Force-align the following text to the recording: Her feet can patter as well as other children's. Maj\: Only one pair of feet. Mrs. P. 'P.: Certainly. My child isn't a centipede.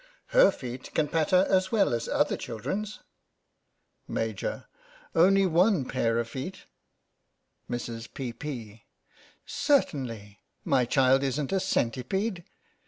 Her 0.29 0.49
feet 0.49 0.95
can 0.95 1.09
patter 1.09 1.45
as 1.47 1.71
well 1.71 1.93
as 1.93 2.07
other 2.07 2.35
children's. 2.35 3.01
Maj\: 4.07 4.43
Only 5.13 5.45
one 5.45 5.85
pair 5.85 6.17
of 6.17 6.27
feet. 6.27 6.65
Mrs. 7.69 8.11
P. 8.11 8.33
'P.: 8.33 8.85
Certainly. 9.45 10.39
My 10.65 10.85
child 10.85 11.21
isn't 11.21 11.51
a 11.51 11.59
centipede. 11.59 12.43